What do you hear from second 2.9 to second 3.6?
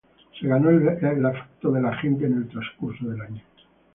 del año.